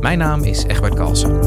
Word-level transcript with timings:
Mijn 0.00 0.18
naam 0.18 0.42
is 0.42 0.64
Egbert 0.64 0.94
Kalsen. 0.94 1.44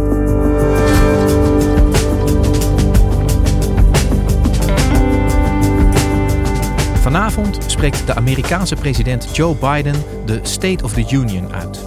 Vanavond 7.01 7.57
spreekt 7.65 8.07
de 8.07 8.15
Amerikaanse 8.15 8.75
president 8.75 9.35
Joe 9.35 9.55
Biden 9.55 9.95
de 10.25 10.39
State 10.41 10.83
of 10.83 10.93
the 10.93 11.05
Union 11.11 11.53
uit. 11.53 11.85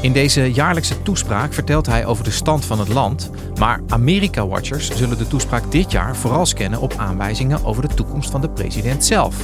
In 0.00 0.12
deze 0.12 0.52
jaarlijkse 0.52 1.02
toespraak 1.02 1.52
vertelt 1.52 1.86
hij 1.86 2.06
over 2.06 2.24
de 2.24 2.30
stand 2.30 2.64
van 2.64 2.78
het 2.78 2.88
land, 2.88 3.30
maar 3.58 3.80
Amerika-watchers 3.88 4.96
zullen 4.96 5.18
de 5.18 5.26
toespraak 5.26 5.70
dit 5.70 5.90
jaar 5.90 6.16
vooral 6.16 6.46
scannen 6.46 6.80
op 6.80 6.94
aanwijzingen 6.96 7.64
over 7.64 7.88
de 7.88 7.94
toekomst 7.94 8.30
van 8.30 8.40
de 8.40 8.50
president 8.50 9.04
zelf. 9.04 9.36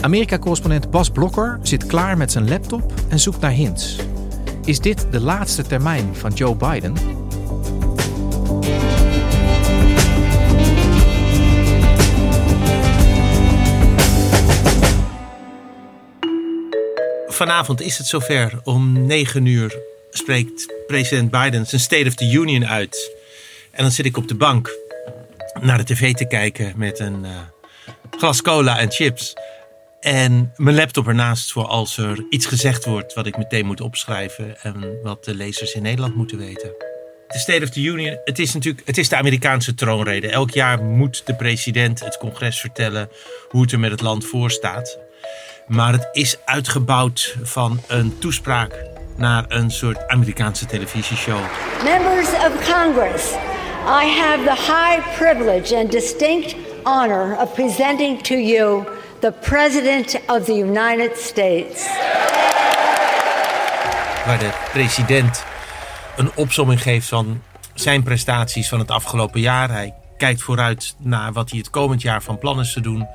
Amerika-correspondent 0.00 0.90
Bas 0.90 1.10
Blokker 1.10 1.58
zit 1.62 1.86
klaar 1.86 2.16
met 2.16 2.32
zijn 2.32 2.48
laptop 2.48 2.92
en 3.08 3.20
zoekt 3.20 3.40
naar 3.40 3.50
hints. 3.50 3.98
Is 4.66 4.80
dit 4.80 5.06
de 5.10 5.20
laatste 5.20 5.62
termijn 5.62 6.14
van 6.14 6.32
Joe 6.32 6.54
Biden? 6.54 6.94
Vanavond 17.26 17.80
is 17.80 17.98
het 17.98 18.06
zover. 18.06 18.60
Om 18.64 19.06
9 19.06 19.46
uur 19.46 19.78
spreekt 20.10 20.72
president 20.86 21.30
Biden 21.30 21.66
zijn 21.66 21.80
State 21.80 22.06
of 22.08 22.14
the 22.14 22.30
Union 22.30 22.66
uit. 22.66 23.10
En 23.70 23.82
dan 23.82 23.92
zit 23.92 24.06
ik 24.06 24.16
op 24.16 24.28
de 24.28 24.34
bank 24.34 24.70
naar 25.60 25.78
de 25.78 25.84
tv 25.84 26.14
te 26.14 26.26
kijken 26.26 26.72
met 26.76 26.98
een 26.98 27.24
uh, 27.24 27.30
glas 28.10 28.42
cola 28.42 28.78
en 28.78 28.90
chips. 28.90 29.34
En 30.06 30.52
mijn 30.56 30.76
laptop 30.76 31.08
ernaast 31.08 31.52
voor 31.52 31.66
als 31.66 31.96
er 31.96 32.26
iets 32.30 32.46
gezegd 32.46 32.84
wordt 32.84 33.14
wat 33.14 33.26
ik 33.26 33.36
meteen 33.36 33.66
moet 33.66 33.80
opschrijven 33.80 34.60
en 34.62 34.98
wat 35.02 35.24
de 35.24 35.34
lezers 35.34 35.74
in 35.74 35.82
Nederland 35.82 36.14
moeten 36.14 36.38
weten. 36.38 36.70
De 37.28 37.38
State 37.38 37.62
of 37.62 37.70
the 37.70 37.80
Union, 37.80 38.18
het 38.24 38.38
is 38.38 38.54
natuurlijk 38.54 38.86
het 38.86 38.98
is 38.98 39.08
de 39.08 39.16
Amerikaanse 39.16 39.74
troonrede. 39.74 40.28
Elk 40.28 40.50
jaar 40.50 40.82
moet 40.82 41.26
de 41.26 41.34
president 41.34 42.00
het 42.04 42.18
congres 42.18 42.60
vertellen 42.60 43.08
hoe 43.48 43.62
het 43.62 43.72
er 43.72 43.78
met 43.78 43.90
het 43.90 44.00
land 44.00 44.26
voor 44.26 44.50
staat. 44.50 44.98
Maar 45.66 45.92
het 45.92 46.08
is 46.12 46.36
uitgebouwd 46.44 47.36
van 47.42 47.80
een 47.86 48.18
toespraak 48.18 48.84
naar 49.16 49.44
een 49.48 49.70
soort 49.70 50.08
Amerikaanse 50.08 50.66
televisieshow. 50.66 51.40
Members 51.84 52.28
of 52.28 52.74
Congress, 52.74 53.32
I 53.86 54.04
have 54.20 54.44
the 54.44 54.72
high 54.72 55.18
privilege 55.18 55.76
and 55.76 55.90
distinct 55.90 56.54
honor 56.82 57.36
of 57.40 57.54
presenting 57.54 58.22
to 58.22 58.34
you 58.34 58.95
the 59.20 59.32
President 59.40 60.20
of 60.26 60.44
the 60.44 60.52
United 60.52 61.16
States. 61.16 61.86
Waar 64.26 64.38
de 64.38 64.50
president 64.72 65.44
een 66.16 66.30
opsomming 66.34 66.82
geeft 66.82 67.08
van 67.08 67.42
zijn 67.74 68.02
prestaties 68.02 68.68
van 68.68 68.78
het 68.78 68.90
afgelopen 68.90 69.40
jaar. 69.40 69.70
Hij 69.70 69.94
kijkt 70.16 70.42
vooruit 70.42 70.94
naar 70.98 71.32
wat 71.32 71.50
hij 71.50 71.58
het 71.58 71.70
komend 71.70 72.02
jaar 72.02 72.22
van 72.22 72.38
plan 72.38 72.60
is 72.60 72.72
te 72.72 72.80
doen. 72.80 73.06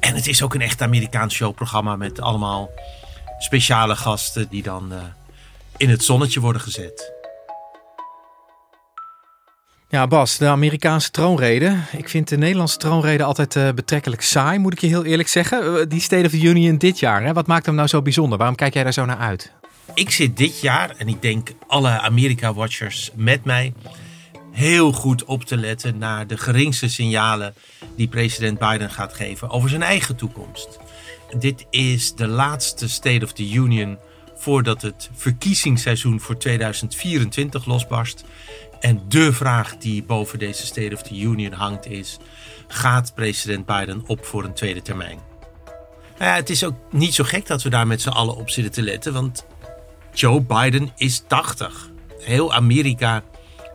En 0.00 0.14
het 0.14 0.26
is 0.26 0.42
ook 0.42 0.54
een 0.54 0.60
echt 0.60 0.82
Amerikaans 0.82 1.34
showprogramma 1.34 1.96
met 1.96 2.20
allemaal 2.20 2.70
speciale 3.38 3.96
gasten 3.96 4.48
die 4.48 4.62
dan 4.62 4.92
uh, 4.92 4.98
in 5.76 5.90
het 5.90 6.04
zonnetje 6.04 6.40
worden 6.40 6.62
gezet. 6.62 7.15
Ja, 9.96 10.06
Bas, 10.06 10.38
de 10.38 10.46
Amerikaanse 10.46 11.10
troonrede. 11.10 11.76
Ik 11.96 12.08
vind 12.08 12.28
de 12.28 12.36
Nederlandse 12.36 12.76
troonrede 12.76 13.24
altijd 13.24 13.54
uh, 13.54 13.68
betrekkelijk 13.70 14.22
saai, 14.22 14.58
moet 14.58 14.72
ik 14.72 14.80
je 14.80 14.86
heel 14.86 15.04
eerlijk 15.04 15.28
zeggen. 15.28 15.64
Uh, 15.64 15.82
die 15.88 16.00
State 16.00 16.24
of 16.24 16.30
the 16.30 16.40
Union 16.40 16.78
dit 16.78 16.98
jaar, 16.98 17.22
hè? 17.22 17.32
wat 17.32 17.46
maakt 17.46 17.66
hem 17.66 17.74
nou 17.74 17.88
zo 17.88 18.02
bijzonder? 18.02 18.38
Waarom 18.38 18.56
kijk 18.56 18.74
jij 18.74 18.82
daar 18.82 18.92
zo 18.92 19.04
naar 19.04 19.18
uit? 19.18 19.52
Ik 19.94 20.10
zit 20.10 20.36
dit 20.36 20.60
jaar, 20.60 20.90
en 20.96 21.08
ik 21.08 21.22
denk 21.22 21.50
alle 21.66 22.00
Amerika-watchers 22.00 23.10
met 23.14 23.44
mij, 23.44 23.72
heel 24.52 24.92
goed 24.92 25.24
op 25.24 25.44
te 25.44 25.56
letten 25.56 25.98
naar 25.98 26.26
de 26.26 26.36
geringste 26.36 26.88
signalen 26.88 27.54
die 27.96 28.08
president 28.08 28.58
Biden 28.58 28.90
gaat 28.90 29.14
geven 29.14 29.50
over 29.50 29.68
zijn 29.68 29.82
eigen 29.82 30.16
toekomst. 30.16 30.78
Dit 31.38 31.66
is 31.70 32.14
de 32.14 32.26
laatste 32.26 32.88
State 32.88 33.24
of 33.24 33.32
the 33.32 33.50
Union 33.52 33.98
voordat 34.34 34.82
het 34.82 35.10
verkiezingsseizoen 35.14 36.20
voor 36.20 36.36
2024 36.36 37.66
losbarst. 37.66 38.24
En 38.80 39.02
de 39.08 39.32
vraag 39.32 39.76
die 39.76 40.02
boven 40.02 40.38
deze 40.38 40.66
State 40.66 40.94
of 40.94 41.02
the 41.02 41.20
Union 41.20 41.52
hangt 41.52 41.86
is: 41.86 42.18
gaat 42.68 43.14
president 43.14 43.66
Biden 43.66 44.02
op 44.06 44.24
voor 44.24 44.44
een 44.44 44.54
tweede 44.54 44.82
termijn? 44.82 45.18
Nou 46.18 46.30
het 46.30 46.50
is 46.50 46.64
ook 46.64 46.74
niet 46.90 47.14
zo 47.14 47.24
gek 47.24 47.46
dat 47.46 47.62
we 47.62 47.68
daar 47.68 47.86
met 47.86 48.00
z'n 48.00 48.08
allen 48.08 48.36
op 48.36 48.50
zitten 48.50 48.72
te 48.72 48.82
letten, 48.82 49.12
want 49.12 49.46
Joe 50.12 50.40
Biden 50.40 50.90
is 50.96 51.22
80. 51.26 51.90
Heel 52.20 52.52
Amerika 52.52 53.22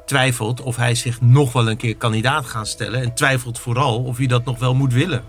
twijfelt 0.06 0.62
of 0.62 0.76
hij 0.76 0.96
zich 0.96 1.22
nog 1.22 1.54
wel 1.54 1.70
een 1.70 1.78
keer 1.78 1.96
kandidaat 1.96 2.46
gaat 2.46 2.68
stellen 2.68 3.02
en 3.02 3.14
twijfelt 3.14 3.60
vooral 3.60 4.04
of 4.04 4.18
hij 4.18 4.28
dat 4.28 4.46
nog 4.46 4.60
wel 4.60 4.76
moet 4.76 4.94
willen. 4.94 5.24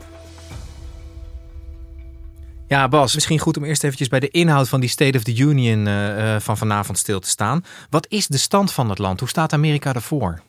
Ja, 2.72 2.88
Bas, 2.88 3.15
misschien 3.15 3.38
goed 3.38 3.56
om 3.56 3.65
eerst 3.65 3.84
eventjes 3.84 4.09
bij 4.09 4.21
de 4.21 4.31
inhoud 4.31 4.69
van 4.69 4.81
die 4.81 4.88
State 4.88 5.19
of 5.19 5.25
the 5.25 5.37
Union 5.37 5.87
uh, 5.87 6.41
van 6.41 6.56
vanavond 6.56 6.99
stil 6.99 7.21
te 7.21 7.28
staan. 7.28 7.65
Wat 7.91 8.06
is 8.09 8.27
de 8.27 8.38
stand 8.38 8.72
van 8.72 8.88
het 8.88 8.99
land? 8.99 9.21
Hoe 9.21 9.28
staat 9.28 9.53
Amerika 9.53 9.94
ervoor? 9.94 10.43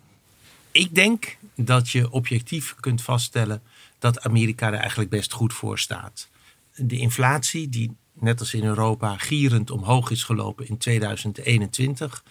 Ik 0.71 0.95
denk 0.95 1.37
dat 1.55 1.89
je 1.89 2.11
objectief 2.11 2.75
kunt 2.79 3.01
vaststellen 3.01 3.61
dat 3.99 4.21
Amerika 4.21 4.67
er 4.67 4.73
eigenlijk 4.73 5.09
best 5.09 5.33
goed 5.33 5.53
voor 5.53 5.79
staat. 5.79 6.29
De 6.75 6.97
inflatie, 6.97 7.69
die 7.69 7.95
net 8.13 8.39
als 8.39 8.53
in 8.53 8.63
Europa 8.63 9.17
gierend 9.17 9.71
omhoog 9.71 10.11
is 10.11 10.23
gelopen 10.23 10.67
in 10.67 10.77
2021, 10.77 12.23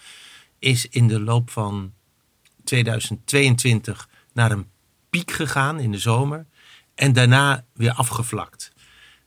is 0.58 0.88
in 0.88 1.08
de 1.08 1.20
loop 1.20 1.50
van 1.50 1.92
2022 2.64 4.08
naar 4.32 4.50
een 4.50 4.66
piek 5.10 5.30
gegaan 5.30 5.80
in 5.80 5.90
de 5.90 5.98
zomer 5.98 6.46
en 6.94 7.12
daarna 7.12 7.64
weer 7.72 7.92
afgevlakt. 7.92 8.72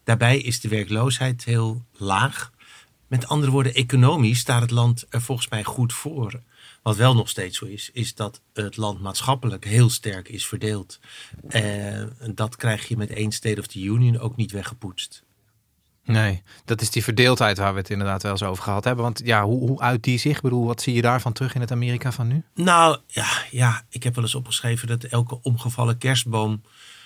Daarbij 0.05 0.37
is 0.37 0.59
de 0.59 0.67
werkloosheid 0.67 1.43
heel 1.43 1.85
laag. 1.91 2.51
Met 3.07 3.27
andere 3.27 3.51
woorden, 3.51 3.73
economisch 3.73 4.39
staat 4.39 4.61
het 4.61 4.71
land 4.71 5.05
er 5.09 5.21
volgens 5.21 5.49
mij 5.49 5.63
goed 5.63 5.93
voor. 5.93 6.41
Wat 6.83 6.95
wel 6.95 7.15
nog 7.15 7.29
steeds 7.29 7.57
zo 7.57 7.65
is, 7.65 7.89
is 7.93 8.15
dat 8.15 8.41
het 8.53 8.77
land 8.77 9.01
maatschappelijk 9.01 9.65
heel 9.65 9.89
sterk 9.89 10.29
is 10.29 10.47
verdeeld. 10.47 10.99
En 11.47 12.15
eh, 12.19 12.29
dat 12.35 12.55
krijg 12.55 12.87
je 12.87 12.97
met 12.97 13.09
één 13.09 13.31
State 13.31 13.59
of 13.59 13.67
the 13.67 13.81
Union 13.81 14.19
ook 14.19 14.35
niet 14.35 14.51
weggepoetst. 14.51 15.23
Nee, 16.03 16.43
dat 16.65 16.81
is 16.81 16.91
die 16.91 17.03
verdeeldheid 17.03 17.57
waar 17.57 17.73
we 17.73 17.79
het 17.79 17.89
inderdaad 17.89 18.21
wel 18.21 18.31
eens 18.31 18.43
over 18.43 18.63
gehad 18.63 18.83
hebben. 18.83 19.03
Want 19.03 19.21
ja, 19.23 19.43
hoe, 19.43 19.59
hoe 19.59 19.79
uit 19.79 20.03
die 20.03 20.17
zich? 20.17 20.35
Ik 20.35 20.41
bedoel, 20.41 20.65
wat 20.65 20.81
zie 20.81 20.93
je 20.93 21.01
daarvan 21.01 21.33
terug 21.33 21.55
in 21.55 21.61
het 21.61 21.71
Amerika 21.71 22.11
van 22.11 22.27
nu? 22.27 22.43
Nou 22.53 22.99
ja, 23.07 23.27
ja, 23.51 23.85
ik 23.89 24.03
heb 24.03 24.15
wel 24.15 24.23
eens 24.23 24.35
opgeschreven 24.35 24.87
dat 24.87 25.03
elke 25.03 25.41
omgevallen 25.41 25.97
kerstboom 25.97 26.61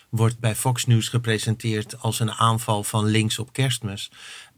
wordt 0.09 0.39
bij 0.39 0.55
Fox 0.55 0.85
News 0.85 1.07
gepresenteerd 1.09 1.99
als 1.99 2.19
een 2.19 2.31
aanval 2.31 2.83
van 2.83 3.05
links 3.05 3.39
op 3.39 3.53
kerstmis. 3.53 4.11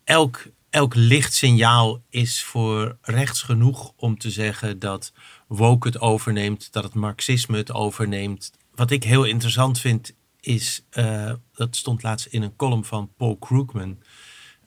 Elk, 0.03 0.47
elk 0.69 0.95
lichtsignaal 0.95 2.01
is 2.09 2.43
voor 2.43 2.97
rechts 3.01 3.41
genoeg 3.41 3.93
om 3.95 4.17
te 4.17 4.31
zeggen 4.31 4.79
dat 4.79 5.13
woke 5.47 5.87
het 5.87 5.99
overneemt, 5.99 6.71
dat 6.71 6.83
het 6.83 6.93
marxisme 6.93 7.57
het 7.57 7.71
overneemt. 7.71 8.51
Wat 8.75 8.91
ik 8.91 9.03
heel 9.03 9.23
interessant 9.23 9.79
vind 9.79 10.13
is, 10.39 10.85
uh, 10.91 11.33
dat 11.53 11.75
stond 11.75 12.03
laatst 12.03 12.25
in 12.25 12.41
een 12.41 12.55
column 12.55 12.85
van 12.85 13.11
Paul 13.17 13.37
Krugman 13.37 13.97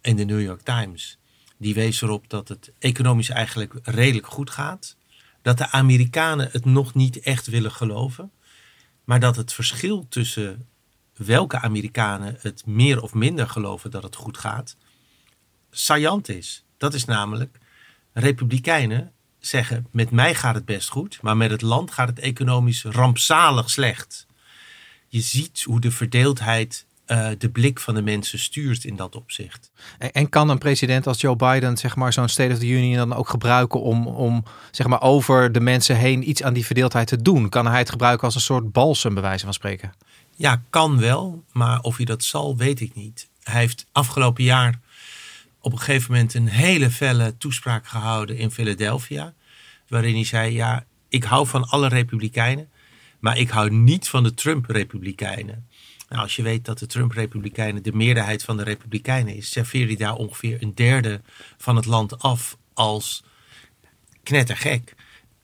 in 0.03 0.17
de 0.17 0.25
New 0.25 0.43
York 0.43 0.63
Times. 0.63 1.19
Die 1.59 1.75
wees 1.75 2.03
erop 2.03 2.31
dat 2.31 2.49
het 2.49 2.73
economisch 2.79 3.29
eigenlijk 3.29 3.75
redelijk 3.83 4.27
goed 4.27 4.51
gaat. 4.51 4.97
Dat 5.43 5.59
de 5.59 5.71
Amerikanen 5.71 6.49
het 6.53 6.65
nog 6.65 6.95
niet 6.95 7.21
echt 7.21 7.47
willen 7.47 7.73
geloven. 7.73 8.33
Maar 9.05 9.21
dat 9.21 9.37
het 9.37 9.53
verschil 9.53 10.07
tussen 10.09 10.69
welke 11.17 11.61
Amerikanen 11.61 12.37
het 12.41 12.67
meer 12.67 13.03
of 13.03 13.15
minder 13.15 13.49
geloven 13.49 13.91
dat 13.91 14.03
het 14.03 14.17
goed 14.17 14.39
gaat, 14.39 14.77
saillant 15.71 16.29
is. 16.29 16.65
Dat 16.77 16.95
is 16.95 17.05
namelijk, 17.05 17.59
Republikeinen 18.13 19.13
zeggen: 19.39 19.87
met 19.91 20.11
mij 20.11 20.35
gaat 20.35 20.55
het 20.55 20.65
best 20.65 20.89
goed, 20.89 21.19
maar 21.23 21.37
met 21.37 21.51
het 21.51 21.63
land 21.63 21.91
gaat 21.91 22.09
het 22.09 22.19
economisch 22.19 22.85
rampzalig 22.85 23.71
slecht. 23.71 24.27
Je 25.09 25.21
ziet 25.21 25.63
hoe 25.63 25.81
de 25.81 25.91
verdeeldheid 25.91 26.87
uh, 27.07 27.29
de 27.39 27.51
blik 27.51 27.81
van 27.81 27.95
de 27.95 28.03
mensen 28.03 28.39
stuurt 28.39 28.85
in 28.85 28.97
dat 28.97 29.17
opzicht. 29.17 29.71
En, 29.99 30.13
en, 30.13 30.29
kan 30.29 30.49
een 30.49 30.59
president 30.59 31.07
als 31.07 31.21
Joe 31.21 31.37
Biden 31.37 31.77
zeg 31.77 31.97
maar 31.97 32.13
zo'n 32.13 32.29
State 32.29 32.53
of 32.53 32.59
the 32.59 32.67
Union 32.67 32.97
dan 32.97 33.19
ook 33.19 33.29
gebruiken 33.29 33.81
om, 33.81 34.07
om 34.07 34.45
zeg 34.71 34.87
maar 34.87 35.03
over 35.03 35.53
de 35.53 35.61
mensen 35.61 35.97
heen 35.97 36.29
iets 36.29 36.43
aan 36.43 36.53
die 36.53 36.67
verdeeldheid 36.67 37.07
te 37.07 37.23
doen? 37.23 37.49
Kan 37.49 37.67
hij 37.67 37.79
het 37.79 37.91
gebruiken 37.91 38.25
als 38.25 38.35
een 38.35 38.41
soort 38.41 38.73
balsem 38.73 39.15
bij 39.15 39.23
wijze 39.23 39.45
van 39.45 39.55
spreken? 39.55 39.93
Ja, 40.37 40.63
kan 40.71 41.01
wel, 41.01 41.45
maar 41.53 41.81
of 41.81 41.97
hij 41.97 42.05
dat 42.05 42.25
zal, 42.25 42.57
weet 42.57 42.81
ik 42.81 42.95
niet. 42.95 43.29
Hij 43.43 43.61
heeft 43.61 43.87
afgelopen 43.93 44.45
jaar 44.45 44.81
op 45.61 45.73
een 45.73 45.79
gegeven 45.79 46.13
moment 46.13 46.35
een 46.35 46.49
hele 46.49 46.91
felle 46.91 47.37
toespraak 47.39 47.87
gehouden 47.87 48.37
in 48.37 48.51
Philadelphia. 48.51 49.35
Waarin 49.89 50.15
hij 50.15 50.25
zei: 50.25 50.53
Ja, 50.53 50.85
ik 51.09 51.25
hou 51.25 51.47
van 51.47 51.65
alle 51.65 51.89
Republikeinen, 51.89 52.69
maar 53.19 53.39
ik 53.39 53.51
hou 53.51 53.71
niet 53.71 54.09
van 54.09 54.23
de 54.23 54.35
Trump-Republikeinen. 54.35 55.67
Nou, 56.09 56.23
als 56.23 56.37
je 56.37 56.43
weet 56.43 56.65
dat 56.65 56.79
de 56.79 56.87
Trump-Republikeinen 56.87 57.83
de 57.83 57.93
meerderheid 57.93 58.45
van 58.45 58.57
de 58.57 58.63
Republikeinen 58.63 59.37
is, 59.37 59.51
serveer 59.51 59.87
hij 59.87 59.97
daar 59.97 60.15
ongeveer 60.15 60.63
een 60.63 60.75
derde 60.75 61.21
van 61.57 61.77
het 61.77 61.87
land 61.87 62.19
af 62.19 62.57
als 62.75 63.25
knettergek 64.23 64.95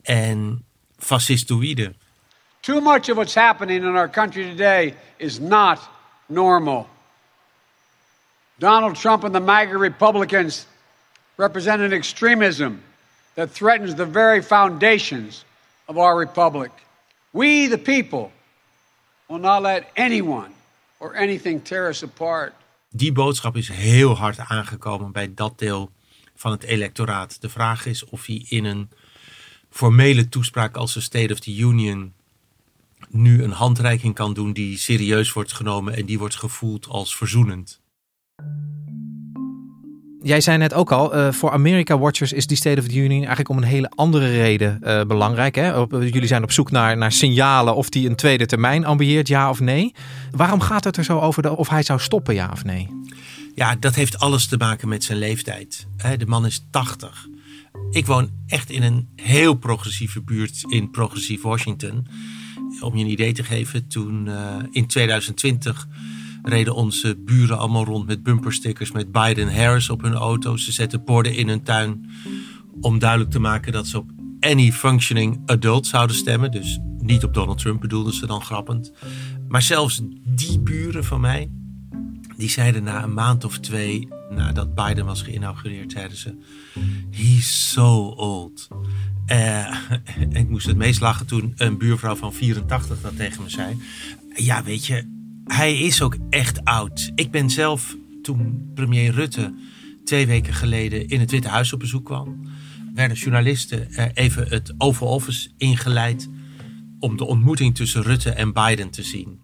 en 0.03 0.65
fascistoïde. 0.97 1.95
Too 2.63 2.81
much 2.81 3.09
of 3.09 3.17
what's 3.17 3.35
happening 3.35 3.83
in 3.83 3.97
our 3.97 4.09
country 4.09 4.45
today 4.45 4.95
is 5.19 5.41
not 5.41 5.79
normal. 6.29 6.87
Donald 8.59 8.97
Trump 8.97 9.25
and 9.25 9.35
the 9.35 9.41
MAGA 9.41 9.79
Republicans 9.79 10.67
represent 11.37 11.81
an 11.81 11.93
extremism 11.93 12.83
that 13.35 13.51
threatens 13.51 13.95
the 13.95 14.07
very 14.07 14.43
foundations 14.43 15.45
of 15.87 15.97
our 15.97 16.19
republic. 16.19 16.71
We, 17.33 17.69
the 17.69 17.79
people, 17.79 18.31
will 19.29 19.39
not 19.39 19.63
let 19.63 19.91
anyone 19.97 20.53
or 20.99 21.17
anything 21.17 21.63
tear 21.63 21.89
us 21.89 22.03
apart. 22.03 22.53
Die 22.93 23.13
boodschap 23.13 23.57
is 23.57 23.69
heel 23.69 24.17
hard 24.17 24.39
aangekomen 24.39 25.13
bij 25.13 25.35
dat 25.35 25.59
deel 25.59 25.91
van 26.35 26.51
het 26.51 26.63
electoraat. 26.63 27.41
De 27.41 27.49
vraag 27.49 27.87
is 27.87 28.05
of 28.05 28.27
hij 28.27 28.45
in 28.49 28.65
een 28.65 28.91
formele 29.71 30.29
toespraak 30.29 30.77
als 30.77 30.95
de 30.95 31.01
State 31.01 31.33
of 31.33 31.39
the 31.39 31.57
Union 31.57 32.13
nu 33.09 33.43
een 33.43 33.51
handreiking 33.51 34.15
kan 34.15 34.35
doen 34.35 34.53
die 34.53 34.79
serieus 34.79 35.33
wordt 35.33 35.53
genomen 35.53 35.97
en 35.97 36.07
die 36.07 36.19
wordt 36.19 36.37
gevoeld 36.37 36.89
als 36.89 37.17
verzoenend. 37.17 37.81
Jij 40.23 40.41
zei 40.41 40.59
net 40.59 40.75
ook 40.75 40.93
al, 40.93 41.17
uh, 41.17 41.33
voor 41.33 41.51
America 41.51 41.99
Watchers 41.99 42.33
is 42.33 42.47
die 42.47 42.57
State 42.57 42.81
of 42.81 42.87
the 42.87 42.97
Union 42.97 43.19
eigenlijk 43.19 43.49
om 43.49 43.57
een 43.57 43.63
hele 43.63 43.91
andere 43.95 44.31
reden 44.31 44.81
uh, 44.83 45.03
belangrijk. 45.05 45.55
Hè? 45.55 45.79
Op, 45.79 45.93
jullie 45.93 46.27
zijn 46.27 46.43
op 46.43 46.53
zoek 46.53 46.71
naar, 46.71 46.97
naar 46.97 47.13
signalen 47.13 47.75
of 47.75 47.89
die 47.89 48.09
een 48.09 48.17
tweede 48.17 48.47
termijn 48.47 48.85
ambieert, 48.85 49.29
ja 49.29 49.51
of 49.51 49.61
nee. 49.61 49.95
Waarom 50.31 50.61
gaat 50.61 50.85
het 50.85 50.97
er 50.97 51.05
zo 51.05 51.19
over 51.19 51.43
de, 51.43 51.57
of 51.57 51.69
hij 51.69 51.83
zou 51.83 52.01
stoppen, 52.01 52.35
ja 52.35 52.49
of 52.53 52.65
nee? 52.65 52.89
Ja, 53.55 53.77
dat 53.77 53.95
heeft 53.95 54.19
alles 54.19 54.47
te 54.47 54.57
maken 54.57 54.89
met 54.89 55.05
zijn 55.05 55.19
leeftijd. 55.19 55.87
De 56.17 56.27
man 56.27 56.47
is 56.47 56.67
80. 56.71 57.29
Ik 57.91 58.07
woon 58.07 58.31
echt 58.47 58.71
in 58.71 58.83
een 58.83 59.09
heel 59.17 59.55
progressieve 59.55 60.23
buurt 60.23 60.65
in 60.69 60.91
progressief 60.91 61.43
Washington. 61.43 62.07
Om 62.81 62.97
je 62.97 63.05
een 63.05 63.11
idee 63.11 63.33
te 63.33 63.45
geven, 63.45 63.89
toen 63.89 64.27
uh, 64.27 64.57
in 64.71 64.87
2020 64.87 65.89
reden 66.43 66.75
onze 66.75 67.17
buren 67.25 67.59
allemaal 67.59 67.85
rond 67.85 68.07
met 68.07 68.23
bumperstickers 68.23 68.93
met 68.93 69.13
Biden-Harris 69.13 69.91
op 69.91 70.03
hun 70.03 70.15
auto's. 70.15 70.65
Ze 70.65 70.73
zetten 70.73 71.05
borden 71.05 71.35
in 71.35 71.49
hun 71.49 71.63
tuin 71.63 72.11
om 72.81 72.99
duidelijk 72.99 73.31
te 73.31 73.39
maken 73.39 73.73
dat 73.73 73.87
ze 73.87 73.99
op 73.99 74.11
any 74.41 74.73
functioning 74.73 75.41
adult 75.47 75.87
zouden 75.87 76.17
stemmen. 76.17 76.51
Dus 76.51 76.79
niet 76.99 77.25
op 77.25 77.35
Donald 77.35 77.59
Trump 77.59 77.81
bedoelden 77.81 78.15
ze 78.15 78.27
dan 78.27 78.43
grappend. 78.43 78.93
Maar 79.49 79.63
zelfs 79.63 80.01
die 80.25 80.59
buren 80.59 81.05
van 81.05 81.21
mij, 81.21 81.51
die 82.37 82.51
zeiden 82.51 82.83
na 82.83 83.03
een 83.03 83.15
maand 83.15 83.45
of 83.45 83.59
twee 83.59 84.09
nadat 84.31 84.75
Biden 84.75 85.05
was 85.05 85.23
geïnaugureerd, 85.23 85.93
zeiden 85.93 86.17
ze: 86.17 86.35
He's 87.11 87.71
so 87.71 88.07
old. 88.07 88.69
Uh, 89.33 89.77
ik 90.41 90.49
moest 90.49 90.67
het 90.67 90.77
meest 90.77 91.01
lachen 91.01 91.27
toen 91.27 91.53
een 91.57 91.79
buurvrouw 91.79 92.17
van 92.17 92.35
84 92.35 93.01
dat 93.01 93.17
tegen 93.17 93.43
me 93.43 93.49
zei. 93.49 93.77
Ja, 94.35 94.63
weet 94.63 94.87
je, 94.87 95.05
hij 95.45 95.79
is 95.79 96.03
ook 96.03 96.17
echt 96.31 96.65
oud. 96.65 97.11
Ik 97.15 97.31
ben 97.31 97.51
zelf, 97.51 97.97
toen 98.23 98.71
premier 98.75 99.13
Rutte 99.13 99.55
twee 100.05 100.27
weken 100.27 100.55
geleden 100.55 101.09
in 101.09 101.21
het 101.21 101.31
Witte 101.31 101.49
Huis 101.49 101.73
op 101.73 101.79
bezoek 101.79 102.05
kwam, 102.05 102.41
werden 102.95 103.17
journalisten 103.17 103.89
even 104.15 104.47
het 104.49 104.75
Oval 104.79 105.09
Office 105.09 105.51
ingeleid 105.57 106.29
om 106.99 107.17
de 107.17 107.25
ontmoeting 107.25 107.75
tussen 107.75 108.03
Rutte 108.03 108.31
en 108.31 108.53
Biden 108.53 108.91
te 108.91 109.03
zien. 109.03 109.39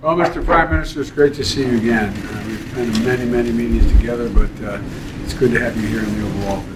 Well, 0.00 0.16
Mr. 0.16 0.44
Prime 0.44 0.68
Minister, 0.70 1.00
it's 1.00 1.10
great 1.10 1.34
to 1.34 1.42
see 1.42 1.64
you 1.64 1.76
again. 1.76 2.12
Uh, 2.12 2.46
we've 2.74 3.04
many, 3.04 3.24
many 3.24 3.50
meetings 3.50 3.92
together, 3.92 4.30
but 4.32 4.50
uh, 4.60 4.78
it's 5.24 5.34
good 5.34 5.52
to 5.52 5.60
have 5.60 5.80
you 5.80 5.86
here 5.86 6.02
in 6.06 6.14
the 6.14 6.26
Oval 6.26 6.56
Office. 6.56 6.73